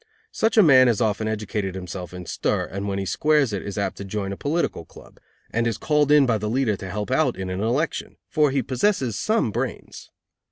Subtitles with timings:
[0.31, 3.77] Such a man has often educated himself in stir, and, when he squares it, is
[3.77, 5.19] apt to join a political club,
[5.51, 8.63] and is called in by the leader to help out in an election, for he
[8.63, 10.09] possesses some brains.